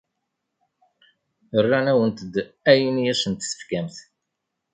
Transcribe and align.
Rran-awent-d 1.63 2.33
ayen 2.71 2.95
i 3.03 3.05
asen-tefkamt. 3.11 3.97